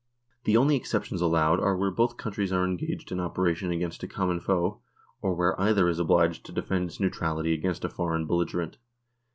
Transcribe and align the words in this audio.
The 0.45 0.57
only 0.57 0.75
exceptions 0.75 1.21
allowed 1.21 1.59
are 1.59 1.77
where 1.77 1.91
both 1.91 2.17
countries 2.17 2.51
are 2.51 2.65
engaged 2.65 3.11
in 3.11 3.19
operation 3.19 3.69
against 3.69 4.01
a 4.01 4.07
common 4.07 4.39
foe, 4.39 4.81
or 5.21 5.35
where 5.35 5.61
either 5.61 5.87
is 5.87 5.99
obliged 5.99 6.43
to 6.47 6.51
defend 6.51 6.85
its 6.85 6.99
neutrality 6.99 7.53
against 7.53 7.85
a 7.85 7.87
foreign 7.89 8.25
belligerent. 8.25 8.77